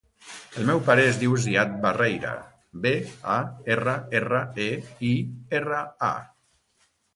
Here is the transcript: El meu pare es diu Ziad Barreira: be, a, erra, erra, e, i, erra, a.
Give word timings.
El 0.59 0.63
meu 0.69 0.79
pare 0.85 1.03
es 1.09 1.19
diu 1.23 1.35
Ziad 1.43 1.75
Barreira: 1.83 2.31
be, 2.87 2.95
a, 3.35 3.37
erra, 3.75 3.95
erra, 4.23 4.43
e, 4.67 4.69
i, 5.13 5.15
erra, 5.63 5.85
a. 6.11 6.13